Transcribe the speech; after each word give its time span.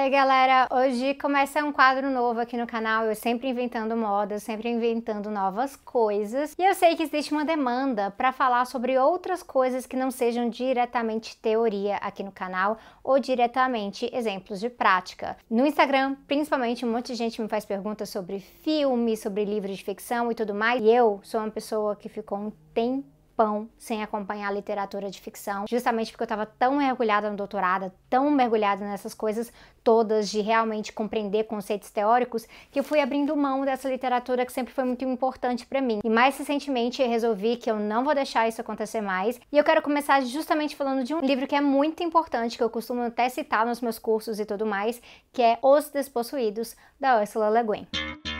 Ei 0.00 0.10
galera, 0.10 0.68
hoje 0.70 1.12
começa 1.14 1.64
um 1.64 1.72
quadro 1.72 2.08
novo 2.08 2.38
aqui 2.38 2.56
no 2.56 2.68
canal, 2.68 3.06
eu 3.06 3.16
sempre 3.16 3.48
inventando 3.48 3.96
modas, 3.96 4.44
sempre 4.44 4.68
inventando 4.68 5.28
novas 5.28 5.74
coisas. 5.74 6.54
E 6.56 6.64
eu 6.64 6.72
sei 6.72 6.94
que 6.94 7.02
existe 7.02 7.32
uma 7.32 7.44
demanda 7.44 8.08
para 8.12 8.30
falar 8.30 8.64
sobre 8.66 8.96
outras 8.96 9.42
coisas 9.42 9.86
que 9.86 9.96
não 9.96 10.12
sejam 10.12 10.48
diretamente 10.48 11.36
teoria 11.38 11.96
aqui 11.96 12.22
no 12.22 12.30
canal 12.30 12.78
ou 13.02 13.18
diretamente 13.18 14.08
exemplos 14.14 14.60
de 14.60 14.70
prática. 14.70 15.36
No 15.50 15.66
Instagram, 15.66 16.14
principalmente, 16.28 16.86
um 16.86 16.92
monte 16.92 17.06
de 17.08 17.16
gente 17.16 17.42
me 17.42 17.48
faz 17.48 17.64
perguntas 17.64 18.08
sobre 18.08 18.38
filmes, 18.38 19.18
sobre 19.18 19.44
livros 19.44 19.78
de 19.78 19.82
ficção 19.82 20.30
e 20.30 20.34
tudo 20.36 20.54
mais. 20.54 20.80
E 20.80 20.88
eu 20.88 21.18
sou 21.24 21.40
uma 21.40 21.50
pessoa 21.50 21.96
que 21.96 22.08
ficou 22.08 22.38
um 22.38 22.52
tempo 22.72 23.17
tempão 23.38 23.68
sem 23.78 24.02
acompanhar 24.02 24.52
literatura 24.52 25.08
de 25.10 25.20
ficção, 25.20 25.64
justamente 25.68 26.10
porque 26.10 26.22
eu 26.22 26.26
estava 26.26 26.44
tão 26.44 26.76
mergulhada 26.76 27.30
no 27.30 27.36
doutorado, 27.36 27.92
tão 28.10 28.28
mergulhada 28.30 28.84
nessas 28.84 29.14
coisas 29.14 29.52
todas 29.84 30.28
de 30.28 30.40
realmente 30.40 30.92
compreender 30.92 31.44
conceitos 31.44 31.90
teóricos, 31.90 32.46
que 32.70 32.80
eu 32.80 32.84
fui 32.84 33.00
abrindo 33.00 33.36
mão 33.36 33.64
dessa 33.64 33.88
literatura 33.88 34.44
que 34.44 34.52
sempre 34.52 34.74
foi 34.74 34.84
muito 34.84 35.04
importante 35.04 35.64
para 35.64 35.80
mim. 35.80 36.00
E 36.04 36.10
mais 36.10 36.36
recentemente 36.36 37.00
eu 37.00 37.08
resolvi 37.08 37.56
que 37.56 37.70
eu 37.70 37.76
não 37.76 38.04
vou 38.04 38.14
deixar 38.14 38.48
isso 38.48 38.60
acontecer 38.60 39.00
mais, 39.00 39.40
e 39.52 39.56
eu 39.56 39.64
quero 39.64 39.80
começar 39.80 40.20
justamente 40.22 40.74
falando 40.74 41.04
de 41.04 41.14
um 41.14 41.20
livro 41.20 41.46
que 41.46 41.54
é 41.54 41.60
muito 41.60 42.02
importante, 42.02 42.58
que 42.58 42.62
eu 42.62 42.70
costumo 42.70 43.02
até 43.02 43.28
citar 43.28 43.64
nos 43.64 43.80
meus 43.80 43.98
cursos 43.98 44.40
e 44.40 44.44
tudo 44.44 44.66
mais, 44.66 45.00
que 45.32 45.42
é 45.42 45.58
Os 45.62 45.88
Despossuídos, 45.88 46.76
da 46.98 47.20
Ursula 47.20 47.48
Le 47.48 47.62
Guin. 47.62 48.37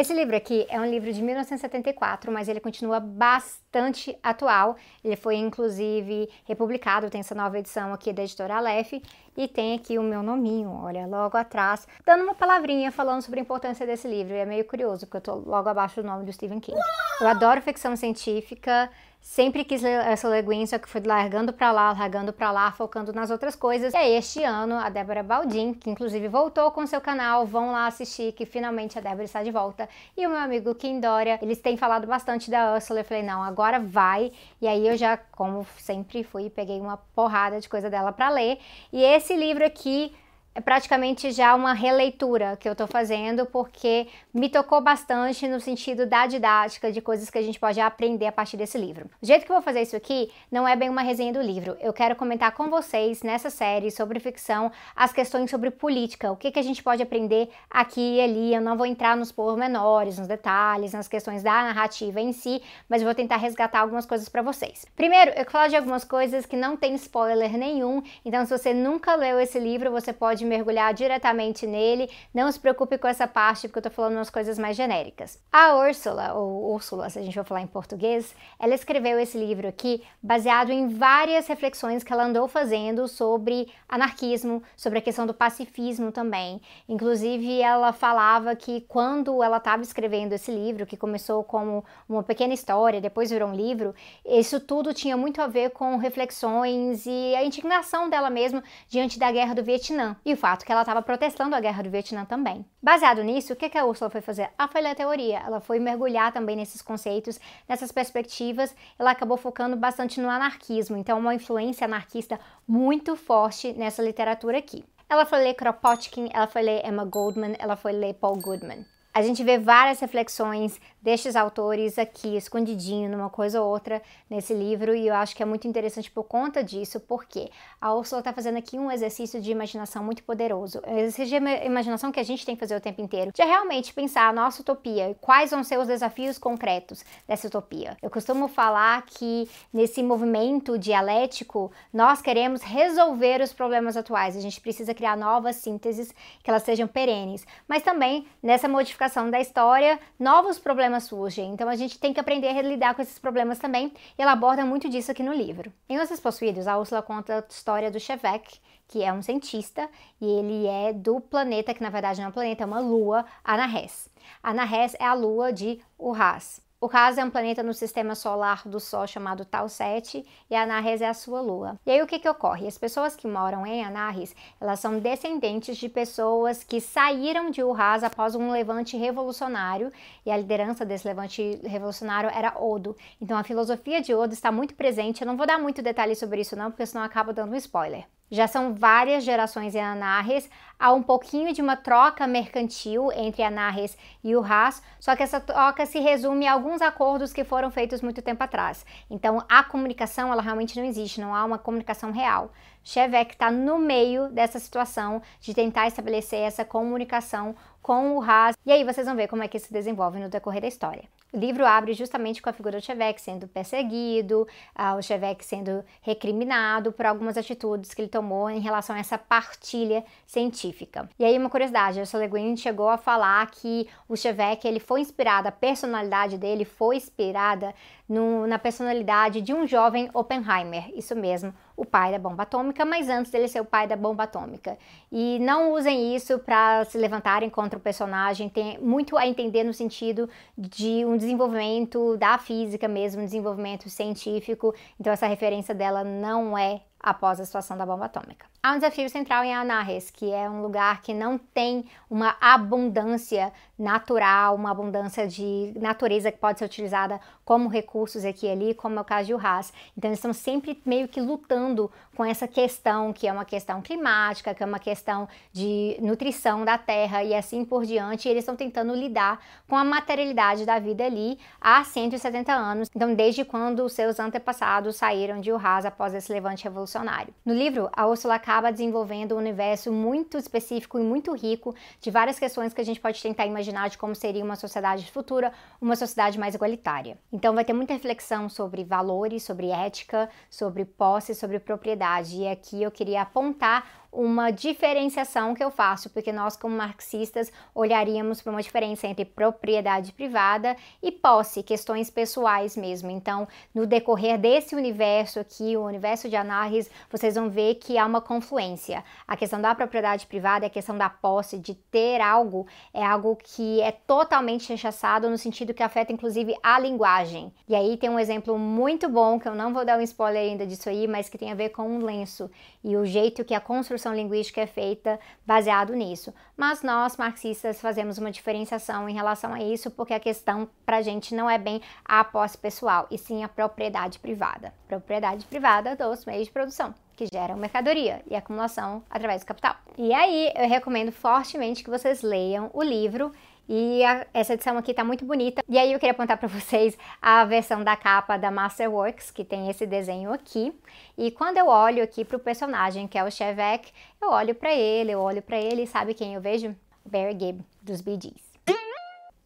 Esse 0.00 0.14
livro 0.14 0.34
aqui 0.34 0.66
é 0.70 0.80
um 0.80 0.86
livro 0.86 1.12
de 1.12 1.22
1974, 1.22 2.32
mas 2.32 2.48
ele 2.48 2.58
continua 2.58 2.98
bastante 2.98 4.16
atual. 4.22 4.76
Ele 5.04 5.14
foi 5.14 5.36
inclusive 5.36 6.26
republicado, 6.46 7.10
tem 7.10 7.20
essa 7.20 7.34
nova 7.34 7.58
edição 7.58 7.92
aqui 7.92 8.10
da 8.10 8.22
editora 8.22 8.56
Aleph 8.56 8.94
e 9.36 9.46
tem 9.46 9.74
aqui 9.74 9.98
o 9.98 10.02
meu 10.02 10.22
nominho, 10.22 10.70
olha, 10.70 11.06
logo 11.06 11.36
atrás, 11.36 11.86
dando 12.06 12.24
uma 12.24 12.34
palavrinha 12.34 12.90
falando 12.90 13.20
sobre 13.20 13.40
a 13.40 13.42
importância 13.42 13.86
desse 13.86 14.08
livro. 14.08 14.32
E 14.32 14.38
é 14.38 14.46
meio 14.46 14.64
curioso, 14.64 15.00
porque 15.06 15.18
eu 15.18 15.20
tô 15.20 15.34
logo 15.34 15.68
abaixo 15.68 16.00
do 16.00 16.06
nome 16.06 16.24
do 16.24 16.32
Stephen 16.32 16.60
King. 16.60 16.80
Eu 17.20 17.28
adoro 17.28 17.60
ficção 17.60 17.94
científica, 17.94 18.90
Sempre 19.20 19.64
quis 19.64 19.82
ler 19.82 20.00
essa 20.06 20.28
Le 20.28 20.42
Guin, 20.42 20.66
só 20.66 20.78
que 20.78 20.88
foi 20.88 21.02
largando 21.02 21.52
pra 21.52 21.70
lá, 21.70 21.92
largando 21.92 22.32
pra 22.32 22.50
lá, 22.50 22.72
focando 22.72 23.12
nas 23.12 23.30
outras 23.30 23.54
coisas. 23.54 23.92
E 23.92 23.96
aí, 23.96 24.16
este 24.16 24.42
ano, 24.42 24.74
a 24.74 24.88
Débora 24.88 25.22
Baldin, 25.22 25.74
que 25.74 25.90
inclusive 25.90 26.26
voltou 26.26 26.70
com 26.70 26.86
seu 26.86 27.00
canal, 27.00 27.46
vão 27.46 27.70
lá 27.70 27.86
assistir, 27.86 28.32
que 28.32 28.46
finalmente 28.46 28.98
a 28.98 29.00
Débora 29.00 29.24
está 29.24 29.42
de 29.42 29.50
volta. 29.50 29.88
E 30.16 30.26
o 30.26 30.30
meu 30.30 30.38
amigo 30.38 30.74
Kim 30.74 31.00
Dória, 31.00 31.38
eles 31.42 31.60
têm 31.60 31.76
falado 31.76 32.06
bastante 32.06 32.50
da 32.50 32.74
Ursula. 32.74 33.00
Eu 33.00 33.04
falei, 33.04 33.22
não, 33.22 33.42
agora 33.42 33.78
vai. 33.78 34.32
E 34.60 34.66
aí 34.66 34.88
eu 34.88 34.96
já, 34.96 35.16
como 35.16 35.66
sempre 35.78 36.24
fui, 36.24 36.48
peguei 36.48 36.80
uma 36.80 36.96
porrada 37.14 37.60
de 37.60 37.68
coisa 37.68 37.90
dela 37.90 38.12
para 38.12 38.30
ler. 38.30 38.58
E 38.92 39.02
esse 39.02 39.36
livro 39.36 39.64
aqui 39.64 40.12
é 40.54 40.60
praticamente 40.60 41.30
já 41.30 41.54
uma 41.54 41.72
releitura 41.72 42.56
que 42.56 42.68
eu 42.68 42.72
estou 42.72 42.86
fazendo, 42.86 43.46
porque 43.46 44.08
me 44.34 44.48
tocou 44.48 44.80
bastante 44.80 45.46
no 45.46 45.60
sentido 45.60 46.06
da 46.06 46.26
didática, 46.26 46.90
de 46.90 47.00
coisas 47.00 47.30
que 47.30 47.38
a 47.38 47.42
gente 47.42 47.58
pode 47.58 47.80
aprender 47.80 48.26
a 48.26 48.32
partir 48.32 48.56
desse 48.56 48.76
livro. 48.76 49.08
O 49.22 49.26
jeito 49.26 49.46
que 49.46 49.52
eu 49.52 49.56
vou 49.56 49.62
fazer 49.62 49.82
isso 49.82 49.96
aqui 49.96 50.30
não 50.50 50.66
é 50.66 50.74
bem 50.74 50.88
uma 50.88 51.02
resenha 51.02 51.32
do 51.32 51.40
livro, 51.40 51.76
eu 51.80 51.92
quero 51.92 52.16
comentar 52.16 52.52
com 52.52 52.68
vocês 52.68 53.22
nessa 53.22 53.48
série 53.48 53.90
sobre 53.90 54.18
ficção 54.18 54.72
as 54.94 55.12
questões 55.12 55.50
sobre 55.50 55.70
política, 55.70 56.32
o 56.32 56.36
que, 56.36 56.50
que 56.50 56.58
a 56.58 56.62
gente 56.62 56.82
pode 56.82 57.02
aprender 57.02 57.50
aqui 57.70 58.16
e 58.16 58.20
ali. 58.20 58.54
Eu 58.54 58.60
não 58.60 58.76
vou 58.76 58.86
entrar 58.86 59.16
nos 59.16 59.30
pormenores, 59.30 60.18
nos 60.18 60.26
detalhes, 60.26 60.92
nas 60.92 61.06
questões 61.06 61.42
da 61.42 61.62
narrativa 61.62 62.20
em 62.20 62.32
si, 62.32 62.60
mas 62.88 63.00
eu 63.00 63.06
vou 63.06 63.14
tentar 63.14 63.36
resgatar 63.36 63.80
algumas 63.80 64.04
coisas 64.04 64.28
para 64.28 64.42
vocês. 64.42 64.84
Primeiro, 64.96 65.30
eu 65.30 65.44
falo 65.48 65.68
de 65.68 65.76
algumas 65.76 66.04
coisas 66.04 66.44
que 66.44 66.56
não 66.56 66.76
tem 66.76 66.94
spoiler 66.94 67.56
nenhum, 67.56 68.02
então 68.24 68.44
se 68.44 68.56
você 68.56 68.74
nunca 68.74 69.14
leu 69.14 69.38
esse 69.38 69.58
livro, 69.58 69.90
você 69.90 70.12
pode 70.12 70.39
pode 70.40 70.44
mergulhar 70.44 70.94
diretamente 70.94 71.66
nele. 71.66 72.08
Não 72.32 72.50
se 72.50 72.58
preocupe 72.58 72.96
com 72.96 73.06
essa 73.06 73.26
parte, 73.26 73.68
porque 73.68 73.78
eu 73.78 73.82
tô 73.82 73.90
falando 73.90 74.14
umas 74.14 74.30
coisas 74.30 74.58
mais 74.58 74.76
genéricas. 74.76 75.38
A 75.52 75.76
Úrsula, 75.76 76.32
ou 76.34 76.72
Úrsula, 76.72 77.10
se 77.10 77.18
a 77.18 77.22
gente 77.22 77.34
for 77.34 77.44
falar 77.44 77.60
em 77.60 77.66
português, 77.66 78.34
ela 78.58 78.74
escreveu 78.74 79.18
esse 79.18 79.36
livro 79.36 79.68
aqui 79.68 80.02
baseado 80.22 80.70
em 80.70 80.88
várias 80.88 81.46
reflexões 81.46 82.02
que 82.02 82.12
ela 82.12 82.24
andou 82.24 82.48
fazendo 82.48 83.06
sobre 83.06 83.68
anarquismo, 83.88 84.62
sobre 84.76 84.98
a 84.98 85.02
questão 85.02 85.26
do 85.26 85.34
pacifismo 85.34 86.10
também. 86.10 86.60
Inclusive, 86.88 87.60
ela 87.60 87.92
falava 87.92 88.54
que 88.56 88.80
quando 88.82 89.42
ela 89.42 89.58
estava 89.58 89.82
escrevendo 89.82 90.32
esse 90.32 90.50
livro, 90.50 90.86
que 90.86 90.96
começou 90.96 91.44
como 91.44 91.84
uma 92.08 92.22
pequena 92.22 92.54
história, 92.54 93.00
depois 93.00 93.30
virou 93.30 93.48
um 93.48 93.54
livro, 93.54 93.94
isso 94.24 94.60
tudo 94.60 94.94
tinha 94.94 95.16
muito 95.16 95.42
a 95.42 95.46
ver 95.46 95.70
com 95.70 95.96
reflexões 95.96 97.04
e 97.04 97.34
a 97.34 97.44
indignação 97.44 98.08
dela 98.08 98.30
mesma 98.30 98.62
diante 98.88 99.18
da 99.18 99.30
guerra 99.30 99.54
do 99.54 99.62
Vietnã 99.62 100.16
e 100.24 100.29
o 100.32 100.36
fato 100.36 100.64
que 100.64 100.72
ela 100.72 100.82
estava 100.82 101.02
protestando 101.02 101.54
a 101.54 101.60
guerra 101.60 101.82
do 101.82 101.90
Vietnã 101.90 102.24
também. 102.24 102.64
Baseado 102.82 103.22
nisso, 103.22 103.52
o 103.52 103.56
que, 103.56 103.76
a 103.76 103.84
Ursula 103.84 104.10
foi 104.10 104.20
fazer? 104.20 104.50
Ela 104.58 104.68
foi 104.68 104.80
ler 104.80 104.90
a 104.90 104.94
teoria, 104.94 105.38
ela 105.38 105.60
foi 105.60 105.78
mergulhar 105.78 106.32
também 106.32 106.56
nesses 106.56 106.82
conceitos, 106.82 107.40
nessas 107.68 107.92
perspectivas, 107.92 108.74
ela 108.98 109.10
acabou 109.10 109.36
focando 109.36 109.76
bastante 109.76 110.20
no 110.20 110.28
anarquismo, 110.28 110.96
então 110.96 111.18
uma 111.18 111.34
influência 111.34 111.84
anarquista 111.84 112.38
muito 112.66 113.16
forte 113.16 113.72
nessa 113.72 114.02
literatura 114.02 114.58
aqui. 114.58 114.84
Ela 115.08 115.26
foi 115.26 115.40
ler 115.40 115.54
Kropotkin, 115.54 116.30
ela 116.32 116.46
foi 116.46 116.62
ler 116.62 116.86
Emma 116.86 117.04
Goldman, 117.04 117.56
ela 117.58 117.74
foi 117.74 117.92
ler 117.92 118.14
Paul 118.14 118.36
Goodman. 118.36 118.86
A 119.12 119.22
gente 119.22 119.42
vê 119.42 119.58
várias 119.58 119.98
reflexões 119.98 120.80
destes 121.02 121.34
autores 121.34 121.98
aqui, 121.98 122.36
escondidinho 122.36 123.10
numa 123.10 123.28
coisa 123.28 123.60
ou 123.60 123.68
outra 123.68 124.00
nesse 124.28 124.54
livro, 124.54 124.94
e 124.94 125.08
eu 125.08 125.14
acho 125.14 125.34
que 125.34 125.42
é 125.42 125.46
muito 125.46 125.66
interessante 125.66 126.08
por 126.08 126.24
conta 126.24 126.62
disso, 126.62 127.00
porque 127.00 127.50
a 127.80 127.92
Ursula 127.92 128.20
está 128.20 128.32
fazendo 128.32 128.58
aqui 128.58 128.78
um 128.78 128.88
exercício 128.88 129.40
de 129.40 129.50
imaginação 129.50 130.04
muito 130.04 130.22
poderoso. 130.22 130.80
É 130.84 130.92
um 130.92 130.98
exercício 130.98 131.40
de 131.40 131.66
imaginação 131.66 132.12
que 132.12 132.20
a 132.20 132.22
gente 132.22 132.46
tem 132.46 132.54
que 132.54 132.60
fazer 132.60 132.76
o 132.76 132.80
tempo 132.80 133.00
inteiro, 133.00 133.32
de 133.32 133.42
realmente 133.42 133.92
pensar 133.92 134.28
a 134.28 134.32
nossa 134.32 134.62
utopia, 134.62 135.16
quais 135.20 135.50
vão 135.50 135.64
ser 135.64 135.78
os 135.80 135.88
desafios 135.88 136.38
concretos 136.38 137.04
dessa 137.26 137.48
utopia. 137.48 137.96
Eu 138.00 138.10
costumo 138.10 138.46
falar 138.46 139.02
que 139.06 139.48
nesse 139.72 140.04
movimento 140.04 140.78
dialético, 140.78 141.72
nós 141.92 142.22
queremos 142.22 142.62
resolver 142.62 143.40
os 143.40 143.52
problemas 143.52 143.96
atuais, 143.96 144.36
a 144.36 144.40
gente 144.40 144.60
precisa 144.60 144.94
criar 144.94 145.16
novas 145.16 145.56
sínteses 145.56 146.14
que 146.44 146.50
elas 146.50 146.62
sejam 146.62 146.86
perenes, 146.86 147.44
mas 147.66 147.82
também 147.82 148.24
nessa 148.40 148.68
modificação 148.68 148.99
da 149.30 149.40
história, 149.40 149.98
novos 150.18 150.58
problemas 150.58 151.04
surgem. 151.04 151.52
Então 151.52 151.68
a 151.68 151.76
gente 151.76 151.98
tem 151.98 152.12
que 152.12 152.20
aprender 152.20 152.48
a 152.48 152.62
lidar 152.62 152.94
com 152.94 153.02
esses 153.02 153.18
problemas 153.18 153.58
também, 153.58 153.92
e 154.18 154.22
ela 154.22 154.32
aborda 154.32 154.64
muito 154.64 154.88
disso 154.88 155.10
aqui 155.10 155.22
no 155.22 155.32
livro. 155.32 155.72
Em 155.88 155.98
Os 155.98 156.20
Possuídos, 156.20 156.66
a 156.66 156.78
Úrsula 156.78 157.02
conta 157.02 157.38
a 157.38 157.44
história 157.52 157.90
do 157.90 157.98
Chevek, 157.98 158.58
que 158.86 159.02
é 159.02 159.12
um 159.12 159.22
cientista, 159.22 159.88
e 160.20 160.26
ele 160.26 160.66
é 160.66 160.92
do 160.92 161.20
planeta, 161.20 161.72
que 161.72 161.82
na 161.82 161.90
verdade 161.90 162.18
não 162.18 162.26
é 162.26 162.28
um 162.28 162.32
planeta, 162.32 162.64
é 162.64 162.66
uma 162.66 162.80
lua, 162.80 163.24
Anahés. 163.44 164.08
Anahés 164.42 164.94
é 164.98 165.04
a 165.04 165.14
lua 165.14 165.52
de 165.52 165.80
Urras. 165.98 166.60
O 166.82 166.88
caso 166.88 167.20
é 167.20 167.24
um 167.24 167.28
planeta 167.28 167.62
no 167.62 167.74
sistema 167.74 168.14
solar 168.14 168.66
do 168.66 168.80
Sol 168.80 169.06
chamado 169.06 169.44
Tau 169.44 169.68
7 169.68 170.24
e 170.48 170.54
Anarres 170.56 171.02
é 171.02 171.08
a 171.08 171.12
sua 171.12 171.38
lua. 171.38 171.78
E 171.84 171.90
aí 171.90 172.00
o 172.00 172.06
que, 172.06 172.18
que 172.18 172.26
ocorre? 172.26 172.66
As 172.66 172.78
pessoas 172.78 173.14
que 173.14 173.28
moram 173.28 173.66
em 173.66 173.84
Anarres, 173.84 174.34
elas 174.58 174.80
são 174.80 174.98
descendentes 174.98 175.76
de 175.76 175.90
pessoas 175.90 176.64
que 176.64 176.80
saíram 176.80 177.50
de 177.50 177.62
Urraz 177.62 178.02
após 178.02 178.34
um 178.34 178.50
levante 178.50 178.96
revolucionário 178.96 179.92
e 180.24 180.30
a 180.30 180.36
liderança 180.38 180.82
desse 180.82 181.06
levante 181.06 181.60
revolucionário 181.64 182.30
era 182.30 182.58
Odo. 182.58 182.96
Então 183.20 183.36
a 183.36 183.44
filosofia 183.44 184.00
de 184.00 184.14
Odo 184.14 184.32
está 184.32 184.50
muito 184.50 184.74
presente. 184.74 185.20
Eu 185.20 185.26
não 185.26 185.36
vou 185.36 185.46
dar 185.46 185.58
muito 185.58 185.82
detalhe 185.82 186.14
sobre 186.14 186.40
isso 186.40 186.56
não, 186.56 186.70
porque 186.70 186.86
senão 186.86 187.04
acaba 187.04 187.30
dando 187.30 187.52
um 187.52 187.56
spoiler. 187.56 188.06
Já 188.30 188.46
são 188.46 188.72
várias 188.72 189.24
gerações 189.24 189.74
em 189.74 189.80
Anarres, 189.80 190.48
há 190.78 190.92
um 190.92 191.02
pouquinho 191.02 191.52
de 191.52 191.60
uma 191.60 191.76
troca 191.76 192.28
mercantil 192.28 193.10
entre 193.12 193.42
Anarres 193.42 193.98
e 194.22 194.36
o 194.36 194.44
Haas, 194.44 194.80
só 195.00 195.16
que 195.16 195.22
essa 195.24 195.40
troca 195.40 195.84
se 195.84 195.98
resume 195.98 196.46
a 196.46 196.52
alguns 196.52 196.80
acordos 196.80 197.32
que 197.32 197.42
foram 197.42 197.72
feitos 197.72 198.00
muito 198.00 198.22
tempo 198.22 198.44
atrás. 198.44 198.86
Então 199.10 199.44
a 199.48 199.64
comunicação 199.64 200.32
ela 200.32 200.42
realmente 200.42 200.78
não 200.78 200.86
existe, 200.86 201.20
não 201.20 201.34
há 201.34 201.44
uma 201.44 201.58
comunicação 201.58 202.12
real. 202.12 202.52
Chevek 202.84 203.32
está 203.32 203.50
no 203.50 203.78
meio 203.78 204.28
dessa 204.28 204.60
situação 204.60 205.20
de 205.40 205.52
tentar 205.52 205.88
estabelecer 205.88 206.40
essa 206.40 206.64
comunicação 206.64 207.56
com 207.82 208.16
o 208.16 208.22
Haas. 208.22 208.56
E 208.64 208.70
aí 208.70 208.84
vocês 208.84 209.06
vão 209.06 209.16
ver 209.16 209.26
como 209.26 209.42
é 209.42 209.48
que 209.48 209.58
se 209.58 209.72
desenvolve 209.72 210.20
no 210.20 210.28
decorrer 210.28 210.62
da 210.62 210.68
história. 210.68 211.04
O 211.32 211.38
livro 211.38 211.64
abre 211.64 211.92
justamente 211.92 212.42
com 212.42 212.50
a 212.50 212.52
figura 212.52 212.78
do 212.78 212.84
Chevek 212.84 213.20
sendo 213.20 213.46
perseguido, 213.46 214.46
uh, 214.76 214.96
o 214.98 215.02
Chevek 215.02 215.44
sendo 215.44 215.84
recriminado 216.02 216.92
por 216.92 217.06
algumas 217.06 217.36
atitudes 217.36 217.94
que 217.94 218.02
ele 218.02 218.08
tomou 218.08 218.50
em 218.50 218.60
relação 218.60 218.96
a 218.96 218.98
essa 218.98 219.16
partilha 219.16 220.04
científica. 220.26 221.08
E 221.18 221.24
aí 221.24 221.38
uma 221.38 221.48
curiosidade, 221.48 221.98
a 221.98 222.02
Ursula 222.02 222.26
Guin 222.26 222.56
chegou 222.56 222.88
a 222.88 222.98
falar 222.98 223.48
que 223.50 223.88
o 224.08 224.16
Chevek 224.16 224.66
ele 224.66 224.80
foi 224.80 225.00
inspirado, 225.00 225.46
a 225.46 225.52
personalidade 225.52 226.36
dele 226.36 226.64
foi 226.64 226.96
inspirada 226.96 227.74
no, 228.08 228.44
na 228.46 228.58
personalidade 228.58 229.40
de 229.40 229.54
um 229.54 229.66
jovem 229.66 230.10
Oppenheimer, 230.12 230.90
isso 230.96 231.14
mesmo, 231.14 231.54
o 231.80 231.84
pai 231.86 232.12
da 232.12 232.18
bomba 232.18 232.42
atômica, 232.42 232.84
mas 232.84 233.08
antes 233.08 233.32
dele 233.32 233.48
ser 233.48 233.60
o 233.60 233.64
pai 233.64 233.86
da 233.86 233.96
bomba 233.96 234.24
atômica. 234.24 234.76
E 235.10 235.38
não 235.38 235.72
usem 235.72 236.14
isso 236.14 236.38
para 236.38 236.84
se 236.84 236.98
levantarem 236.98 237.48
contra 237.48 237.78
o 237.78 237.82
personagem, 237.82 238.50
tem 238.50 238.78
muito 238.80 239.16
a 239.16 239.26
entender 239.26 239.64
no 239.64 239.72
sentido 239.72 240.28
de 240.58 241.06
um 241.06 241.16
desenvolvimento 241.16 242.18
da 242.18 242.36
física 242.36 242.86
mesmo, 242.86 243.22
um 243.22 243.24
desenvolvimento 243.24 243.88
científico. 243.88 244.74
Então 245.00 245.10
essa 245.10 245.26
referência 245.26 245.74
dela 245.74 246.04
não 246.04 246.56
é 246.56 246.82
após 247.02 247.40
a 247.40 247.46
situação 247.46 247.78
da 247.78 247.86
bomba 247.86 248.04
atômica. 248.04 248.46
Há 248.62 248.72
um 248.72 248.74
desafio 248.74 249.08
central 249.08 249.42
em 249.42 249.54
Anarres, 249.54 250.10
que 250.10 250.30
é 250.30 250.48
um 250.50 250.60
lugar 250.60 251.00
que 251.00 251.14
não 251.14 251.38
tem 251.38 251.86
uma 252.10 252.36
abundância 252.38 253.50
natural, 253.78 254.54
uma 254.54 254.70
abundância 254.70 255.26
de 255.26 255.72
natureza 255.76 256.30
que 256.30 256.36
pode 256.36 256.58
ser 256.58 256.66
utilizada 256.66 257.18
como 257.50 257.68
recursos 257.68 258.24
aqui 258.24 258.46
e 258.46 258.48
ali, 258.48 258.74
como 258.74 258.96
é 258.96 259.02
o 259.02 259.04
caso 259.04 259.26
de 259.26 259.34
Urras. 259.34 259.72
Então 259.98 260.08
eles 260.08 260.20
estão 260.20 260.32
sempre 260.32 260.80
meio 260.86 261.08
que 261.08 261.20
lutando 261.20 261.90
com 262.14 262.24
essa 262.24 262.46
questão, 262.46 263.12
que 263.12 263.26
é 263.26 263.32
uma 263.32 263.44
questão 263.44 263.82
climática, 263.82 264.54
que 264.54 264.62
é 264.62 264.66
uma 264.66 264.78
questão 264.78 265.28
de 265.52 265.96
nutrição 266.00 266.64
da 266.64 266.78
terra 266.78 267.24
e 267.24 267.34
assim 267.34 267.64
por 267.64 267.84
diante. 267.84 268.28
E 268.28 268.30
eles 268.30 268.42
estão 268.42 268.54
tentando 268.54 268.94
lidar 268.94 269.40
com 269.66 269.74
a 269.74 269.82
materialidade 269.82 270.64
da 270.64 270.78
vida 270.78 271.04
ali 271.04 271.40
há 271.60 271.82
170 271.82 272.52
anos. 272.52 272.88
Então 272.94 273.16
desde 273.16 273.44
quando 273.44 273.88
seus 273.88 274.20
antepassados 274.20 274.94
saíram 274.94 275.40
de 275.40 275.50
Urras 275.50 275.84
após 275.84 276.14
esse 276.14 276.32
levante 276.32 276.62
revolucionário. 276.62 277.34
No 277.44 277.52
livro, 277.52 277.90
a 277.92 278.06
Ursula 278.06 278.36
acaba 278.36 278.70
desenvolvendo 278.70 279.34
um 279.34 279.38
universo 279.38 279.90
muito 279.90 280.38
específico 280.38 281.00
e 281.00 281.02
muito 281.02 281.34
rico 281.34 281.74
de 282.00 282.12
várias 282.12 282.38
questões 282.38 282.72
que 282.72 282.80
a 282.80 282.84
gente 282.84 283.00
pode 283.00 283.20
tentar 283.20 283.44
imaginar 283.44 283.90
de 283.90 283.98
como 283.98 284.14
seria 284.14 284.44
uma 284.44 284.54
sociedade 284.54 285.10
futura, 285.10 285.52
uma 285.80 285.96
sociedade 285.96 286.38
mais 286.38 286.54
igualitária. 286.54 287.18
Então 287.40 287.54
vai 287.54 287.64
ter 287.64 287.72
muita 287.72 287.94
reflexão 287.94 288.50
sobre 288.50 288.84
valores, 288.84 289.44
sobre 289.44 289.70
ética, 289.70 290.28
sobre 290.50 290.84
posse, 290.84 291.34
sobre 291.34 291.58
propriedade. 291.58 292.36
E 292.36 292.46
aqui 292.46 292.82
eu 292.82 292.90
queria 292.90 293.22
apontar 293.22 293.99
uma 294.12 294.50
diferenciação 294.50 295.54
que 295.54 295.62
eu 295.62 295.70
faço, 295.70 296.10
porque 296.10 296.32
nós, 296.32 296.56
como 296.56 296.76
marxistas, 296.76 297.52
olharíamos 297.74 298.42
para 298.42 298.50
uma 298.50 298.62
diferença 298.62 299.06
entre 299.06 299.24
propriedade 299.24 300.12
privada 300.12 300.76
e 301.02 301.12
posse, 301.12 301.62
questões 301.62 302.10
pessoais 302.10 302.76
mesmo. 302.76 303.10
Então, 303.10 303.46
no 303.74 303.86
decorrer 303.86 304.38
desse 304.38 304.74
universo 304.74 305.38
aqui, 305.38 305.76
o 305.76 305.84
universo 305.84 306.28
de 306.28 306.36
Anarres, 306.36 306.90
vocês 307.10 307.34
vão 307.34 307.48
ver 307.48 307.76
que 307.76 307.96
há 307.96 308.04
uma 308.04 308.20
confluência. 308.20 309.04
A 309.26 309.36
questão 309.36 309.60
da 309.60 309.74
propriedade 309.74 310.26
privada 310.26 310.66
a 310.66 310.70
questão 310.70 310.96
da 310.96 311.08
posse, 311.08 311.58
de 311.58 311.74
ter 311.74 312.20
algo, 312.20 312.66
é 312.92 313.04
algo 313.04 313.36
que 313.36 313.80
é 313.80 313.92
totalmente 313.92 314.68
rechaçado 314.68 315.30
no 315.30 315.38
sentido 315.38 315.74
que 315.74 315.82
afeta 315.82 316.12
inclusive 316.12 316.56
a 316.62 316.78
linguagem. 316.78 317.52
E 317.68 317.74
aí 317.74 317.96
tem 317.96 318.10
um 318.10 318.18
exemplo 318.18 318.58
muito 318.58 319.08
bom, 319.08 319.38
que 319.38 319.48
eu 319.48 319.54
não 319.54 319.72
vou 319.72 319.84
dar 319.84 319.98
um 319.98 320.02
spoiler 320.02 320.42
ainda 320.42 320.66
disso 320.66 320.88
aí, 320.88 321.06
mas 321.06 321.28
que 321.28 321.38
tem 321.38 321.52
a 321.52 321.54
ver 321.54 321.70
com 321.70 321.82
um 321.82 322.04
lenço 322.04 322.50
e 322.82 322.96
o 322.96 323.04
jeito 323.04 323.44
que 323.44 323.54
a 323.54 323.60
construção 323.60 323.99
construção 324.00 324.14
linguística 324.14 324.60
é 324.62 324.66
feita 324.66 325.20
baseado 325.46 325.94
nisso. 325.94 326.32
Mas 326.56 326.82
nós, 326.82 327.16
marxistas, 327.16 327.80
fazemos 327.80 328.16
uma 328.16 328.30
diferenciação 328.30 329.08
em 329.08 329.14
relação 329.14 329.52
a 329.52 329.62
isso, 329.62 329.90
porque 329.90 330.14
a 330.14 330.20
questão 330.20 330.68
para 330.86 330.96
a 330.98 331.02
gente 331.02 331.34
não 331.34 331.48
é 331.48 331.58
bem 331.58 331.82
a 332.04 332.24
posse 332.24 332.56
pessoal, 332.56 333.06
e 333.10 333.18
sim 333.18 333.44
a 333.44 333.48
propriedade 333.48 334.18
privada. 334.18 334.72
Propriedade 334.88 335.44
privada 335.46 335.94
dos 335.94 336.24
meios 336.24 336.46
de 336.46 336.52
produção 336.52 336.94
que 337.14 337.26
geram 337.30 337.54
mercadoria 337.54 338.22
e 338.30 338.34
acumulação 338.34 339.02
através 339.10 339.42
do 339.42 339.46
capital. 339.46 339.76
E 339.98 340.10
aí 340.14 340.50
eu 340.56 340.66
recomendo 340.66 341.12
fortemente 341.12 341.84
que 341.84 341.90
vocês 341.90 342.22
leiam 342.22 342.70
o 342.72 342.82
livro 342.82 343.30
e 343.68 344.04
a, 344.04 344.26
essa 344.34 344.54
edição 344.54 344.76
aqui 344.76 344.92
tá 344.92 345.04
muito 345.04 345.24
bonita. 345.24 345.62
E 345.68 345.78
aí 345.78 345.92
eu 345.92 345.98
queria 345.98 346.12
apontar 346.12 346.36
para 346.36 346.48
vocês 346.48 346.96
a 347.20 347.44
versão 347.44 347.84
da 347.84 347.96
capa 347.96 348.36
da 348.36 348.50
Masterworks, 348.50 349.30
que 349.30 349.44
tem 349.44 349.70
esse 349.70 349.86
desenho 349.86 350.32
aqui. 350.32 350.72
E 351.16 351.30
quando 351.30 351.58
eu 351.58 351.66
olho 351.66 352.02
aqui 352.02 352.24
pro 352.24 352.38
personagem, 352.38 353.06
que 353.06 353.18
é 353.18 353.24
o 353.24 353.30
Chevek, 353.30 353.92
eu 354.20 354.30
olho 354.30 354.54
para 354.54 354.72
ele, 354.72 355.12
eu 355.12 355.20
olho 355.20 355.42
para 355.42 355.58
ele 355.58 355.82
e 355.82 355.86
sabe 355.86 356.14
quem 356.14 356.34
eu 356.34 356.40
vejo? 356.40 356.74
Barry 357.04 357.38
Gibb, 357.38 357.64
dos 357.82 358.00
Bee 358.00 358.18
Gees. 358.20 358.50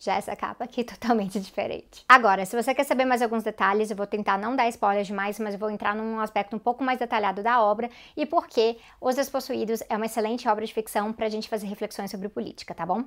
Já 0.05 0.17
essa 0.17 0.37
capa 0.37 0.65
aqui 0.65 0.85
totalmente 0.85 1.41
diferente. 1.41 2.05
Agora, 2.07 2.45
se 2.45 2.55
você 2.55 2.75
quer 2.75 2.85
saber 2.85 3.07
mais 3.07 3.23
alguns 3.23 3.43
detalhes, 3.43 3.91
eu 3.91 3.97
vou 3.97 4.07
tentar 4.07 4.37
não 4.37 4.55
dar 4.55 4.69
spoilers 4.69 5.07
demais, 5.07 5.39
mas 5.39 5.55
eu 5.55 5.61
vou 5.61 5.71
entrar 5.71 5.95
num 5.95 6.21
aspecto 6.21 6.55
um 6.55 6.59
pouco 6.59 6.85
mais 6.85 6.99
detalhado 6.99 7.43
da 7.43 7.63
obra 7.63 7.89
e 8.15 8.27
por 8.27 8.47
que 8.47 8.77
Os 9.01 9.17
Despossuídos 9.17 9.83
é 9.89 9.97
uma 9.97 10.05
excelente 10.05 10.47
obra 10.47 10.67
de 10.67 10.75
ficção 10.75 11.11
pra 11.11 11.31
gente 11.31 11.49
fazer 11.49 11.67
reflexões 11.67 12.11
sobre 12.11 12.29
política, 12.29 12.75
tá 12.75 12.85
bom? 12.85 13.05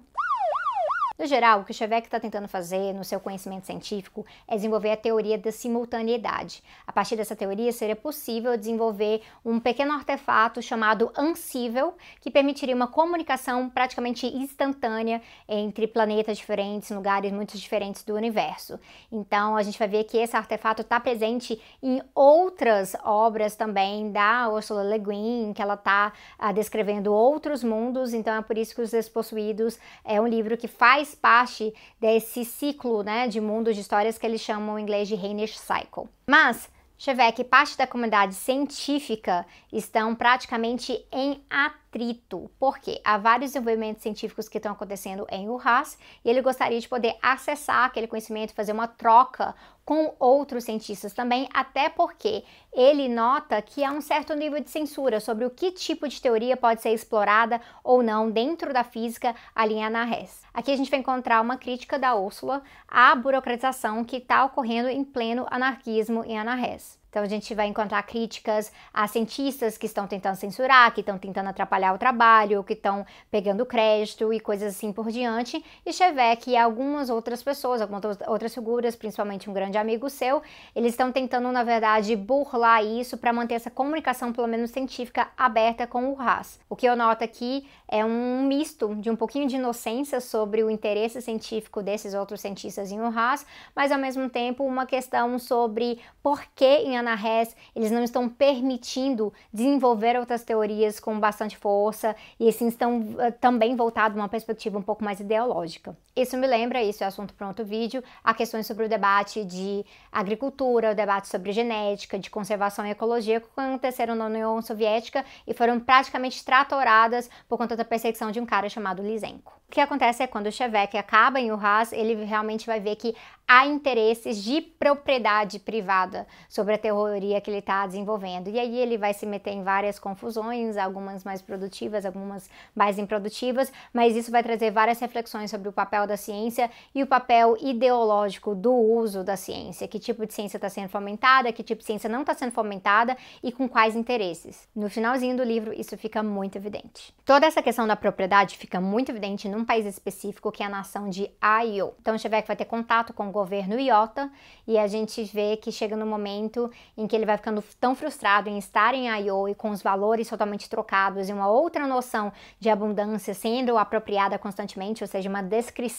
No 1.18 1.26
geral, 1.26 1.62
o 1.62 1.64
que 1.64 1.72
o 1.72 1.74
está 1.74 2.20
tentando 2.20 2.48
fazer 2.48 2.94
no 2.94 3.04
seu 3.04 3.20
conhecimento 3.20 3.66
científico 3.66 4.24
é 4.48 4.56
desenvolver 4.56 4.92
a 4.92 4.98
teoria 4.98 5.36
da 5.36 5.52
simultaneidade. 5.52 6.62
A 6.86 6.92
partir 6.92 7.16
dessa 7.16 7.36
teoria, 7.36 7.72
seria 7.72 7.96
possível 7.96 8.56
desenvolver 8.56 9.24
um 9.44 9.60
pequeno 9.60 9.94
artefato 9.94 10.62
chamado 10.62 11.12
Ansível, 11.18 11.96
que 12.22 12.30
permitiria 12.30 12.76
uma 12.76 12.88
comunicação 12.88 13.68
praticamente 13.68 14.28
instantânea 14.28 15.20
entre 15.50 15.88
planetas 15.88 16.38
diferentes, 16.38 16.92
lugares 16.92 17.32
muito 17.32 17.58
diferentes 17.58 18.04
do 18.04 18.14
universo. 18.14 18.80
Então, 19.12 19.58
a 19.58 19.64
gente 19.64 19.80
vai 19.80 19.88
ver 19.88 20.04
que 20.04 20.18
esse 20.18 20.38
artefato 20.38 20.84
está 20.84 21.00
presente 21.00 21.60
em 21.82 22.00
outras 22.14 22.96
obras 23.04 23.56
também 23.56 24.12
da 24.12 24.50
Ursula 24.50 24.84
Le 24.84 25.00
Guin, 25.00 25.54
que 25.56 25.64
ela 25.64 25.74
está 25.74 26.14
ah, 26.38 26.52
descrevendo 26.52 27.12
outros 27.12 27.64
mundos. 27.64 28.14
Então, 28.14 28.36
é 28.36 28.42
por 28.44 28.56
isso 28.56 28.76
que 28.76 28.82
Os 28.82 28.92
Despossuídos 28.92 29.80
é 30.06 30.22
um 30.22 30.28
livro 30.28 30.56
que 30.56 30.68
faz 30.68 31.07
faz 31.08 31.16
parte 31.16 31.74
desse 32.00 32.44
ciclo 32.44 33.04
né, 33.04 33.28
de 33.28 33.40
mundos 33.40 33.76
de 33.76 33.82
histórias 33.82 34.18
que 34.18 34.26
eles 34.26 34.42
chamam 34.42 34.78
em 34.78 34.82
inglês 34.82 35.08
de 35.08 35.16
Hainish 35.16 35.58
Cycle. 35.58 36.10
Mas 36.30 36.70
Chevek 36.98 37.42
e 37.42 37.44
parte 37.44 37.78
da 37.78 37.86
comunidade 37.86 38.34
científica 38.34 39.46
estão 39.72 40.16
praticamente 40.16 41.06
em 41.12 41.44
atrito, 41.48 42.50
porque 42.60 43.00
há 43.06 43.20
vários 43.20 43.52
desenvolvimentos 43.52 44.02
científicos 44.02 44.50
que 44.50 44.58
estão 44.58 44.72
acontecendo 44.72 45.28
em 45.30 45.48
Urras 45.48 45.98
e 46.26 46.30
ele 46.30 46.42
gostaria 46.42 46.80
de 46.80 46.90
poder 46.90 47.16
acessar 47.22 47.86
aquele 47.86 48.08
conhecimento, 48.08 48.54
fazer 48.54 48.72
uma 48.72 48.88
troca 48.88 49.54
com 49.88 50.14
outros 50.20 50.66
cientistas 50.66 51.14
também, 51.14 51.48
até 51.54 51.88
porque 51.88 52.44
ele 52.74 53.08
nota 53.08 53.62
que 53.62 53.86
há 53.86 53.90
um 53.90 54.02
certo 54.02 54.36
nível 54.36 54.60
de 54.60 54.70
censura 54.70 55.22
sobre 55.22 55.46
o 55.46 55.50
que 55.50 55.72
tipo 55.72 56.10
de 56.10 56.22
teoria 56.22 56.58
pode 56.58 56.82
ser 56.82 56.90
explorada 56.90 57.62
ou 57.86 58.04
não 58.04 58.30
dentro 58.30 58.74
da 58.74 58.84
física 58.84 59.34
ali 59.56 59.76
em 59.76 59.86
Anarres. 59.86 60.42
Aqui 60.54 60.74
a 60.74 60.76
gente 60.76 60.92
vai 60.92 61.00
encontrar 61.00 61.40
uma 61.40 61.56
crítica 61.56 61.98
da 61.98 62.14
Úrsula 62.16 62.62
à 62.86 63.16
burocratização 63.16 64.04
que 64.04 64.18
está 64.18 64.44
ocorrendo 64.44 64.90
em 64.90 65.06
pleno 65.06 65.48
anarquismo 65.50 66.22
em 66.26 66.38
Anarres. 66.38 67.00
Então 67.10 67.24
a 67.24 67.28
gente 67.28 67.54
vai 67.56 67.68
encontrar 67.68 68.04
críticas 68.04 68.72
a 68.94 69.08
cientistas 69.08 69.78
que 69.78 69.86
estão 69.86 70.08
tentando 70.08 70.36
censurar, 70.36 70.94
que 70.94 71.02
estão 71.02 71.18
tentando 71.18 71.50
atrapalhar 71.50 71.94
o 71.94 71.98
trabalho, 71.98 72.64
que 72.64 72.74
estão 72.74 73.06
pegando 73.32 73.66
crédito 73.66 74.32
e 74.34 74.40
coisas 74.40 74.76
assim 74.76 74.92
por 74.92 75.10
diante. 75.10 75.64
E 75.86 75.94
Chevek 75.94 76.52
e 76.52 76.58
algumas 76.58 77.10
outras 77.10 77.42
pessoas, 77.42 77.82
algumas 77.82 78.04
outras 78.28 78.54
figuras, 78.54 78.96
principalmente 78.96 79.50
um 79.50 79.54
grande 79.54 79.78
amigo 79.78 80.10
seu, 80.10 80.42
eles 80.76 80.94
estão 80.94 81.12
tentando, 81.12 81.52
na 81.52 81.64
verdade, 81.64 82.16
burlar 82.16 82.84
isso 82.84 83.18
para 83.18 83.34
manter 83.34 83.56
essa 83.56 83.72
comunicação, 83.72 84.34
pelo 84.34 84.48
menos 84.48 84.72
científica, 84.72 85.28
aberta 85.38 85.88
com 85.88 86.12
o 86.12 86.20
Haas. 86.20 86.60
O 86.70 86.76
que 86.76 86.86
eu 86.86 86.96
noto 86.96 87.24
aqui 87.24 87.68
é 87.88 88.04
um 88.04 88.46
misto 88.46 88.96
de 88.96 89.10
um 89.10 89.16
pouquinho 89.16 89.48
de 89.48 89.56
inocência 89.56 90.20
sobre 90.20 90.64
o 90.64 90.70
interesse 90.70 91.22
científico 91.22 91.82
desses 91.82 92.14
outros 92.14 92.42
cientistas 92.42 92.92
em 92.92 93.00
Haas, 93.00 93.46
mas 93.76 93.92
ao 93.92 93.98
mesmo 93.98 94.30
tempo 94.30 94.64
uma 94.64 94.86
questão 94.86 95.40
sobre 95.40 96.00
por 96.22 96.44
que 96.56 96.66
em 96.66 96.97
Anahés 96.98 97.56
eles 97.76 97.92
não 97.92 98.04
estão 98.04 98.28
permitindo 98.28 99.34
desenvolver 99.54 100.18
outras 100.18 100.44
teorias 100.44 101.00
com 101.00 101.20
bastante 101.20 101.58
força 101.58 102.16
e 102.40 102.48
assim 102.50 102.68
estão 102.68 103.00
uh, 103.00 103.32
também 103.40 103.76
voltados 103.76 104.18
uma 104.18 104.30
perspectiva 104.30 104.78
um 104.78 104.82
pouco 104.82 105.04
mais 105.04 105.20
ideológica. 105.20 105.96
Isso 106.18 106.36
me 106.36 106.48
lembra, 106.48 106.82
isso 106.82 107.04
é 107.04 107.08
assunto 107.08 107.32
para 107.36 107.48
outro 107.48 107.64
vídeo, 107.64 108.04
a 108.24 108.34
questões 108.34 108.66
sobre 108.66 108.86
o 108.86 108.90
debate 108.90 109.46
de 109.46 109.86
agricultura, 110.12 110.92
o 110.92 110.96
debate 110.96 111.28
sobre 111.28 111.52
genética, 111.52 112.18
de 112.18 112.28
conservação 112.28 112.88
e 112.88 112.90
ecologia 112.90 113.40
que 113.40 113.46
aconteceram 113.56 114.16
na 114.16 114.26
União 114.26 114.60
Soviética 114.64 115.24
e 115.46 115.54
foram 115.54 115.80
praticamente 115.80 116.44
tratoradas 116.44 117.30
por 117.48 117.56
conta 117.56 117.76
da 117.76 117.86
perseguição 117.86 118.32
de 118.32 118.40
um 118.40 118.48
cara 118.48 118.68
chamado 118.68 119.04
Lysenko. 119.04 119.58
O 119.68 119.72
que 119.72 119.82
acontece 119.82 120.24
é 120.24 120.28
quando 120.28 120.48
o 120.48 120.52
Chevek 120.52 120.98
acaba 120.98 121.42
em 121.42 121.52
Urras, 121.52 121.92
ele 121.92 122.24
realmente 122.24 122.66
vai 122.66 122.80
ver 122.80 122.96
que 122.96 123.14
há 123.46 123.66
interesses 123.66 124.42
de 124.42 124.62
propriedade 124.62 125.60
privada 125.60 126.26
sobre 126.48 126.74
a 126.74 126.78
teoria 126.78 127.42
que 127.42 127.50
ele 127.50 127.60
está 127.60 127.86
desenvolvendo. 127.86 128.50
E 128.50 128.58
aí 128.58 128.78
ele 128.78 128.98
vai 128.98 129.14
se 129.14 129.26
meter 129.26 129.52
em 129.52 129.64
várias 129.64 130.00
confusões, 130.00 130.78
algumas 130.78 131.26
mais 131.26 131.42
produtivas, 131.42 132.06
algumas 132.06 132.50
mais 132.74 132.98
improdutivas, 132.98 133.72
mas 133.92 134.16
isso 134.16 134.32
vai 134.32 134.42
trazer 134.42 134.72
várias 134.72 135.00
reflexões 135.02 135.52
sobre 135.52 135.68
o 135.68 135.74
papel 135.74 136.07
da 136.08 136.18
ciência 136.18 136.72
e 136.96 137.04
o 137.04 137.08
papel 137.08 137.58
ideológico 137.60 138.56
do 138.56 138.74
uso 138.74 139.24
da 139.24 139.36
ciência, 139.36 139.88
que 139.88 140.00
tipo 140.00 140.26
de 140.26 140.34
ciência 140.34 140.58
está 140.58 140.70
sendo 140.70 140.90
fomentada, 140.90 141.52
que 141.52 141.62
tipo 141.62 141.80
de 141.80 141.86
ciência 141.86 142.10
não 142.10 142.22
está 142.22 142.34
sendo 142.34 142.52
fomentada 142.52 143.18
e 143.44 143.52
com 143.52 143.68
quais 143.68 143.96
interesses. 143.96 144.68
No 144.76 144.90
finalzinho 144.90 145.36
do 145.36 145.44
livro, 145.44 145.74
isso 145.74 145.98
fica 145.98 146.24
muito 146.24 146.58
evidente. 146.58 147.14
Toda 147.26 147.46
essa 147.46 147.62
questão 147.62 147.86
da 147.86 147.96
propriedade 147.96 148.58
fica 148.58 148.80
muito 148.80 149.12
evidente 149.12 149.50
num 149.50 149.66
país 149.66 149.86
específico, 149.86 150.52
que 150.52 150.64
é 150.64 150.66
a 150.66 150.70
nação 150.70 151.10
de 151.10 151.30
Io. 151.66 151.94
Então, 152.00 152.18
Chevek 152.18 152.48
vai 152.48 152.56
ter 152.56 152.66
contato 152.66 153.14
com 153.14 153.28
o 153.28 153.32
governo 153.32 153.80
Iota 153.80 154.32
e 154.66 154.78
a 154.78 154.88
gente 154.88 155.24
vê 155.26 155.58
que 155.58 155.72
chega 155.72 155.96
no 155.96 156.06
momento 156.06 156.72
em 156.98 157.06
que 157.06 157.16
ele 157.16 157.26
vai 157.26 157.38
ficando 157.38 157.64
tão 157.80 157.94
frustrado 157.94 158.50
em 158.50 158.58
estar 158.58 158.94
em 158.94 159.08
Io 159.22 159.50
e 159.50 159.56
com 159.56 159.72
os 159.72 159.82
valores 159.82 160.30
totalmente 160.30 160.70
trocados 160.70 161.30
e 161.30 161.34
uma 161.34 161.50
outra 161.50 161.86
noção 161.86 162.32
de 162.60 162.70
abundância 162.70 163.34
sendo 163.34 163.78
apropriada 163.78 164.38
constantemente, 164.38 165.04
ou 165.04 165.08
seja, 165.08 165.30
uma 165.30 165.42
descrição 165.42 165.97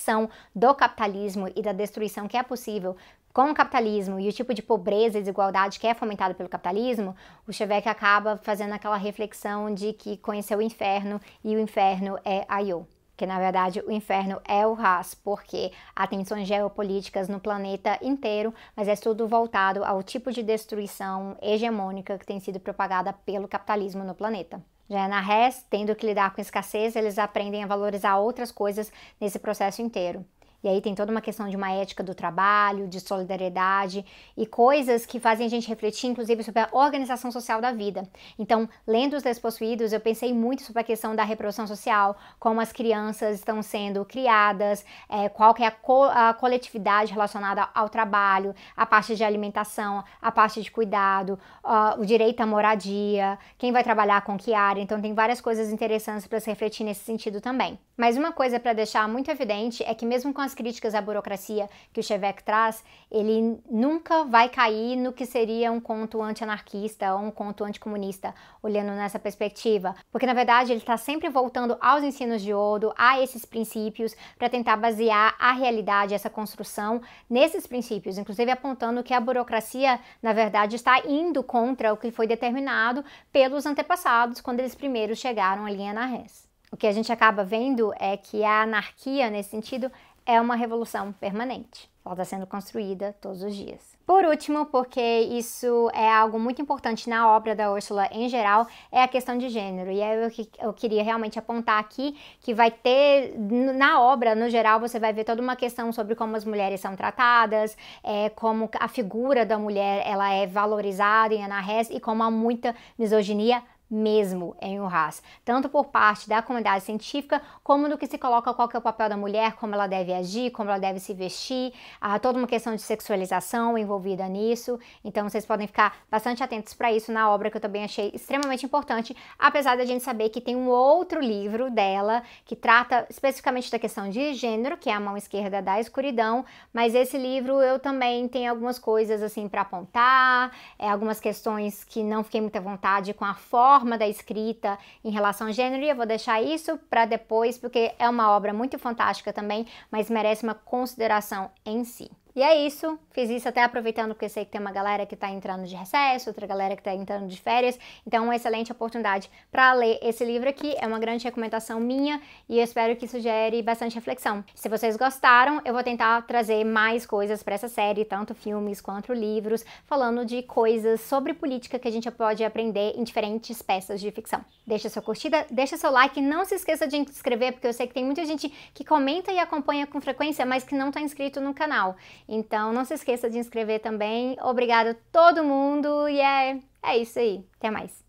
do 0.54 0.74
capitalismo 0.74 1.50
e 1.54 1.62
da 1.62 1.72
destruição 1.72 2.28
que 2.28 2.36
é 2.36 2.42
possível 2.42 2.96
com 3.38 3.50
o 3.50 3.54
capitalismo 3.54 4.18
e 4.18 4.28
o 4.28 4.32
tipo 4.32 4.52
de 4.52 4.62
pobreza 4.62 5.16
e 5.16 5.20
desigualdade 5.20 5.78
que 5.78 5.86
é 5.86 5.94
fomentado 5.94 6.34
pelo 6.34 6.48
capitalismo, 6.48 7.14
o 7.46 7.52
Chevek 7.52 7.88
acaba 7.88 8.36
fazendo 8.38 8.72
aquela 8.72 8.96
reflexão 8.96 9.72
de 9.72 9.92
que 9.92 10.16
conheceu 10.16 10.58
o 10.58 10.62
inferno 10.62 11.20
e 11.44 11.54
o 11.54 11.60
inferno 11.60 12.18
é 12.24 12.44
Ayo. 12.48 12.84
Que 13.16 13.26
na 13.26 13.38
verdade 13.38 13.80
o 13.86 13.92
inferno 13.92 14.40
é 14.44 14.66
o 14.66 14.74
Haas, 14.74 15.14
porque 15.14 15.70
há 15.94 16.04
tensões 16.06 16.48
geopolíticas 16.48 17.28
no 17.28 17.38
planeta 17.38 17.96
inteiro, 18.02 18.52
mas 18.76 18.88
é 18.88 18.96
tudo 18.96 19.28
voltado 19.28 19.84
ao 19.84 20.02
tipo 20.02 20.32
de 20.32 20.42
destruição 20.42 21.36
hegemônica 21.40 22.18
que 22.18 22.26
tem 22.26 22.40
sido 22.40 22.58
propagada 22.58 23.12
pelo 23.12 23.46
capitalismo 23.46 24.02
no 24.02 24.14
planeta. 24.14 24.60
Já 24.88 25.06
na 25.06 25.20
RES, 25.20 25.66
tendo 25.68 25.94
que 25.94 26.06
lidar 26.06 26.34
com 26.34 26.40
escassez, 26.40 26.96
eles 26.96 27.18
aprendem 27.18 27.62
a 27.62 27.66
valorizar 27.66 28.16
outras 28.16 28.50
coisas 28.50 28.90
nesse 29.20 29.38
processo 29.38 29.82
inteiro. 29.82 30.24
E 30.68 30.70
aí 30.70 30.80
tem 30.82 30.94
toda 30.94 31.10
uma 31.10 31.22
questão 31.22 31.48
de 31.48 31.56
uma 31.56 31.72
ética 31.72 32.02
do 32.02 32.14
trabalho, 32.14 32.86
de 32.86 33.00
solidariedade 33.00 34.04
e 34.36 34.44
coisas 34.44 35.06
que 35.06 35.18
fazem 35.18 35.46
a 35.46 35.48
gente 35.48 35.66
refletir, 35.66 36.10
inclusive, 36.10 36.44
sobre 36.44 36.60
a 36.60 36.68
organização 36.72 37.32
social 37.32 37.58
da 37.58 37.72
vida. 37.72 38.06
Então, 38.38 38.68
lendo 38.86 39.16
Os 39.16 39.22
Despossuídos, 39.22 39.94
eu 39.94 40.00
pensei 40.00 40.30
muito 40.30 40.62
sobre 40.62 40.82
a 40.82 40.84
questão 40.84 41.16
da 41.16 41.24
reprodução 41.24 41.66
social, 41.66 42.18
como 42.38 42.60
as 42.60 42.70
crianças 42.70 43.36
estão 43.38 43.62
sendo 43.62 44.04
criadas, 44.04 44.84
é, 45.08 45.30
qual 45.30 45.54
que 45.54 45.62
é 45.62 45.68
a, 45.68 45.70
co 45.70 46.02
a 46.02 46.34
coletividade 46.34 47.14
relacionada 47.14 47.66
ao 47.74 47.88
trabalho, 47.88 48.54
a 48.76 48.84
parte 48.84 49.16
de 49.16 49.24
alimentação, 49.24 50.04
a 50.20 50.30
parte 50.30 50.60
de 50.60 50.70
cuidado, 50.70 51.38
uh, 51.64 51.98
o 51.98 52.04
direito 52.04 52.42
à 52.42 52.46
moradia, 52.46 53.38
quem 53.56 53.72
vai 53.72 53.82
trabalhar 53.82 54.20
com 54.20 54.36
que 54.36 54.52
área. 54.52 54.82
Então, 54.82 55.00
tem 55.00 55.14
várias 55.14 55.40
coisas 55.40 55.72
interessantes 55.72 56.26
para 56.26 56.38
se 56.40 56.50
refletir 56.50 56.84
nesse 56.84 57.04
sentido 57.06 57.40
também. 57.40 57.78
Mas 57.96 58.18
uma 58.18 58.32
coisa 58.32 58.60
para 58.60 58.74
deixar 58.74 59.08
muito 59.08 59.30
evidente 59.30 59.82
é 59.82 59.94
que 59.94 60.04
mesmo 60.04 60.32
com 60.32 60.42
as 60.42 60.57
críticas 60.58 60.92
à 60.92 61.00
burocracia 61.00 61.70
que 61.92 62.00
o 62.00 62.02
Chevek 62.02 62.42
traz, 62.42 62.82
ele 63.08 63.60
nunca 63.70 64.24
vai 64.24 64.48
cair 64.48 64.96
no 64.96 65.12
que 65.12 65.24
seria 65.24 65.70
um 65.70 65.80
conto 65.80 66.20
anti-anarquista 66.20 67.14
ou 67.14 67.20
um 67.20 67.30
conto 67.30 67.62
anticomunista, 67.62 68.34
olhando 68.60 68.90
nessa 68.90 69.20
perspectiva. 69.20 69.94
Porque, 70.10 70.26
na 70.26 70.34
verdade, 70.34 70.72
ele 70.72 70.80
está 70.80 70.96
sempre 70.96 71.28
voltando 71.28 71.78
aos 71.80 72.02
ensinos 72.02 72.42
de 72.42 72.52
Odo, 72.52 72.92
a 72.98 73.22
esses 73.22 73.44
princípios, 73.44 74.16
para 74.36 74.48
tentar 74.48 74.76
basear 74.76 75.36
a 75.38 75.52
realidade, 75.52 76.12
essa 76.12 76.28
construção, 76.28 77.00
nesses 77.30 77.64
princípios, 77.64 78.18
inclusive 78.18 78.50
apontando 78.50 79.04
que 79.04 79.14
a 79.14 79.20
burocracia, 79.20 80.00
na 80.20 80.32
verdade, 80.32 80.74
está 80.74 80.98
indo 81.06 81.40
contra 81.44 81.92
o 81.92 81.96
que 81.96 82.10
foi 82.10 82.26
determinado 82.26 83.04
pelos 83.30 83.64
antepassados 83.64 84.40
quando 84.40 84.58
eles 84.58 84.74
primeiro 84.74 85.14
chegaram 85.14 85.64
ali 85.64 85.82
em 85.82 85.90
Anarres. 85.90 86.48
O 86.70 86.76
que 86.76 86.86
a 86.86 86.92
gente 86.92 87.10
acaba 87.10 87.44
vendo 87.44 87.94
é 87.98 88.16
que 88.16 88.44
a 88.44 88.62
anarquia, 88.62 89.30
nesse 89.30 89.50
sentido, 89.50 89.90
é 90.28 90.38
uma 90.38 90.54
revolução 90.54 91.10
permanente. 91.10 91.90
Ela 92.04 92.14
está 92.14 92.24
sendo 92.24 92.46
construída 92.46 93.14
todos 93.20 93.42
os 93.42 93.54
dias. 93.54 93.96
Por 94.06 94.24
último, 94.24 94.66
porque 94.66 95.00
isso 95.00 95.90
é 95.92 96.10
algo 96.10 96.38
muito 96.38 96.60
importante 96.60 97.08
na 97.08 97.30
obra 97.34 97.54
da 97.54 97.72
Ursula 97.72 98.08
em 98.12 98.28
geral, 98.28 98.66
é 98.92 99.02
a 99.02 99.08
questão 99.08 99.36
de 99.36 99.48
gênero. 99.48 99.90
E 99.90 100.02
aí 100.02 100.22
eu, 100.22 100.30
eu 100.60 100.72
queria 100.72 101.02
realmente 101.02 101.38
apontar 101.38 101.78
aqui 101.78 102.14
que 102.40 102.54
vai 102.54 102.70
ter, 102.70 103.38
na 103.38 104.00
obra, 104.00 104.34
no 104.34 104.48
geral, 104.48 104.80
você 104.80 104.98
vai 104.98 105.12
ver 105.12 105.24
toda 105.24 105.42
uma 105.42 105.56
questão 105.56 105.92
sobre 105.92 106.14
como 106.14 106.36
as 106.36 106.44
mulheres 106.44 106.80
são 106.80 106.94
tratadas, 106.94 107.76
é, 108.02 108.30
como 108.30 108.70
a 108.78 108.88
figura 108.88 109.44
da 109.44 109.58
mulher 109.58 110.02
ela 110.06 110.30
é 110.32 110.46
valorizada 110.46 111.34
em 111.34 111.44
Ana 111.44 111.60
Hess 111.60 111.90
e 111.90 112.00
como 112.00 112.22
há 112.22 112.30
muita 112.30 112.74
misoginia 112.98 113.62
mesmo 113.90 114.54
em 114.60 114.80
Urras, 114.80 115.22
tanto 115.44 115.68
por 115.68 115.86
parte 115.86 116.28
da 116.28 116.42
comunidade 116.42 116.84
científica, 116.84 117.40
como 117.62 117.88
no 117.88 117.96
que 117.96 118.06
se 118.06 118.18
coloca 118.18 118.52
qual 118.52 118.68
que 118.68 118.76
é 118.76 118.78
o 118.78 118.82
papel 118.82 119.08
da 119.08 119.16
mulher, 119.16 119.54
como 119.54 119.74
ela 119.74 119.86
deve 119.86 120.12
agir, 120.12 120.50
como 120.50 120.68
ela 120.68 120.78
deve 120.78 121.00
se 121.00 121.14
vestir, 121.14 121.72
há 122.00 122.18
toda 122.18 122.38
uma 122.38 122.46
questão 122.46 122.74
de 122.74 122.82
sexualização 122.82 123.78
envolvida 123.78 124.28
nisso, 124.28 124.78
então 125.02 125.28
vocês 125.28 125.46
podem 125.46 125.66
ficar 125.66 125.96
bastante 126.10 126.42
atentos 126.42 126.74
para 126.74 126.92
isso 126.92 127.10
na 127.10 127.30
obra 127.30 127.50
que 127.50 127.56
eu 127.56 127.60
também 127.60 127.84
achei 127.84 128.10
extremamente 128.14 128.64
importante, 128.66 129.16
apesar 129.38 129.76
da 129.76 129.84
gente 129.84 130.04
saber 130.04 130.28
que 130.28 130.40
tem 130.40 130.54
um 130.54 130.68
outro 130.68 131.20
livro 131.20 131.70
dela 131.70 132.22
que 132.44 132.54
trata 132.54 133.06
especificamente 133.08 133.70
da 133.70 133.78
questão 133.78 134.10
de 134.10 134.34
gênero, 134.34 134.76
que 134.76 134.90
é 134.90 134.92
a 134.92 135.00
mão 135.00 135.16
esquerda 135.16 135.62
da 135.62 135.80
escuridão, 135.80 136.44
mas 136.72 136.94
esse 136.94 137.16
livro 137.16 137.60
eu 137.62 137.78
também 137.78 138.28
tenho 138.28 138.50
algumas 138.50 138.78
coisas 138.78 139.22
assim 139.22 139.48
para 139.48 139.62
apontar, 139.62 140.52
é, 140.78 140.88
algumas 140.88 141.20
questões 141.20 141.84
que 141.84 142.02
não 142.02 142.22
fiquei 142.22 142.40
muita 142.40 142.60
vontade 142.60 143.14
com 143.14 143.24
a 143.24 143.34
forma 143.34 143.77
forma 143.78 143.96
da 143.96 144.08
escrita 144.08 144.76
em 145.04 145.10
relação 145.10 145.46
ao 145.46 145.52
gênero, 145.52 145.82
e 145.84 145.88
eu 145.88 145.94
vou 145.94 146.06
deixar 146.06 146.42
isso 146.42 146.76
para 146.90 147.06
depois, 147.06 147.56
porque 147.56 147.94
é 147.98 148.08
uma 148.08 148.30
obra 148.32 148.52
muito 148.52 148.78
fantástica 148.78 149.32
também, 149.32 149.66
mas 149.90 150.10
merece 150.10 150.42
uma 150.42 150.54
consideração 150.54 151.50
em 151.64 151.84
si. 151.84 152.10
E 152.34 152.42
é 152.42 152.66
isso, 152.66 152.98
fiz 153.10 153.30
isso 153.30 153.48
até 153.48 153.62
aproveitando 153.62 154.14
porque 154.14 154.28
sei 154.28 154.44
que 154.44 154.52
tem 154.52 154.60
uma 154.60 154.70
galera 154.70 155.04
que 155.04 155.14
está 155.14 155.28
entrando 155.30 155.66
de 155.66 155.74
recesso, 155.74 156.30
outra 156.30 156.46
galera 156.46 156.76
que 156.76 156.80
está 156.80 156.94
entrando 156.94 157.26
de 157.26 157.40
férias, 157.40 157.78
então 158.06 158.24
uma 158.24 158.36
excelente 158.36 158.70
oportunidade 158.70 159.30
para 159.50 159.72
ler 159.72 159.98
esse 160.02 160.24
livro 160.24 160.48
aqui, 160.48 160.74
é 160.78 160.86
uma 160.86 160.98
grande 160.98 161.24
recomendação 161.24 161.80
minha 161.80 162.20
e 162.48 162.58
eu 162.58 162.64
espero 162.64 162.94
que 162.96 163.06
isso 163.06 163.18
gere 163.18 163.60
bastante 163.62 163.94
reflexão. 163.94 164.44
Se 164.54 164.68
vocês 164.68 164.96
gostaram, 164.96 165.60
eu 165.64 165.72
vou 165.74 165.82
tentar 165.82 166.22
trazer 166.22 166.62
mais 166.64 167.04
coisas 167.04 167.42
para 167.42 167.54
essa 167.54 167.68
série, 167.68 168.04
tanto 168.04 168.34
filmes 168.34 168.80
quanto 168.80 169.12
livros, 169.12 169.64
falando 169.84 170.24
de 170.24 170.42
coisas 170.42 171.00
sobre 171.00 171.34
política 171.34 171.78
que 171.78 171.88
a 171.88 171.92
gente 171.92 172.10
pode 172.10 172.44
aprender 172.44 172.92
em 172.96 173.02
diferentes 173.02 173.60
peças 173.62 174.00
de 174.00 174.10
ficção. 174.10 174.44
Deixa 174.66 174.88
sua 174.88 175.02
curtida, 175.02 175.46
deixa 175.50 175.76
seu 175.76 175.90
like, 175.90 176.20
não 176.20 176.44
se 176.44 176.54
esqueça 176.54 176.86
de 176.86 176.98
inscrever, 176.98 177.52
porque 177.52 177.66
eu 177.66 177.72
sei 177.72 177.86
que 177.86 177.94
tem 177.94 178.04
muita 178.04 178.24
gente 178.24 178.48
que 178.72 178.84
comenta 178.84 179.32
e 179.32 179.38
acompanha 179.38 179.86
com 179.86 180.00
frequência, 180.00 180.44
mas 180.44 180.62
que 180.62 180.74
não 180.74 180.88
está 180.88 181.00
inscrito 181.00 181.40
no 181.40 181.54
canal. 181.54 181.96
Então 182.28 182.72
não 182.72 182.84
se 182.84 182.94
esqueça 182.94 183.30
de 183.30 183.38
inscrever 183.38 183.80
também. 183.80 184.36
Obrigada 184.42 184.90
a 184.90 184.96
todo 185.10 185.42
mundo 185.42 186.08
e 186.08 186.20
é, 186.20 186.60
é 186.82 186.98
isso 186.98 187.18
aí. 187.18 187.44
Até 187.56 187.70
mais. 187.70 188.04